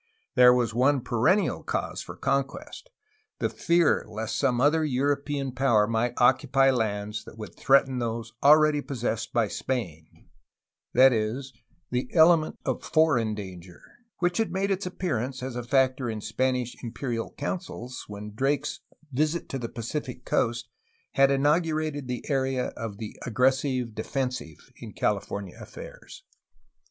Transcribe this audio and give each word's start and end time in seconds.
There 0.33 0.51
was 0.51 0.73
one 0.73 1.01
perennial 1.01 1.61
cause 1.61 2.01
for 2.01 2.15
conquest: 2.15 2.89
the 3.37 3.49
fear 3.49 4.03
lest 4.09 4.35
some 4.35 4.59
other 4.59 4.83
European 4.83 5.51
power 5.51 5.85
might 5.85 6.13
occupy 6.17 6.71
lands 6.71 7.23
that 7.25 7.37
would 7.37 7.53
threaten 7.53 7.99
those 7.99 8.33
already 8.41 8.81
possessed 8.81 9.31
by 9.31 9.47
Spain,— 9.47 10.27
the 10.95 11.53
element 12.13 12.57
of 12.65 12.81
foreign 12.81 13.35
danger, 13.35 13.79
which 14.17 14.39
had 14.39 14.51
made 14.51 14.71
its 14.71 14.87
appear 14.87 15.19
ance 15.19 15.43
as 15.43 15.55
a 15.55 15.61
factor 15.61 16.09
in 16.09 16.19
Spanish 16.19 16.75
imperial 16.81 17.33
councils 17.37 18.05
when 18.07 18.31
Drake^s 18.31 18.79
visit 19.11 19.49
to 19.49 19.59
the 19.59 19.69
Pacific 19.69 20.25
coast 20.25 20.67
had 21.11 21.29
inaugurated 21.29 22.07
the 22.07 22.25
era 22.27 22.73
of 22.75 22.97
the' 22.97 23.15
'aggressive 23.27 23.93
defensive" 23.93 24.73
in 24.77 24.93
California 24.93 25.55
affairs. 25.61 26.23